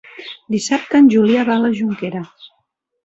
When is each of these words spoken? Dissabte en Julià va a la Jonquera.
Dissabte 0.53 0.97
en 1.03 1.11
Julià 1.15 1.43
va 1.51 1.59
a 1.59 1.63
la 1.67 1.73
Jonquera. 1.81 2.23